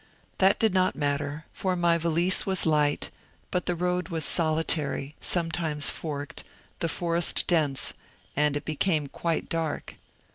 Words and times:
That 0.39 0.57
did 0.57 0.73
not 0.73 0.95
matter, 0.95 1.45
for 1.53 1.75
my 1.75 1.99
valise 1.99 2.43
was 2.43 2.65
light, 2.65 3.11
but 3.51 3.67
the 3.67 3.75
road 3.75 4.09
was 4.09 4.25
solitary, 4.25 5.13
sometimes 5.21 5.91
forked, 5.91 6.43
the 6.79 6.89
forest 6.89 7.45
dense, 7.45 7.93
and 8.35 8.57
it 8.57 8.65
became 8.65 9.05
quite 9.05 9.47
dark. 9.47 9.97